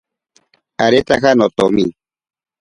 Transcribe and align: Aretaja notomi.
Aretaja 0.85 1.31
notomi. 1.37 1.85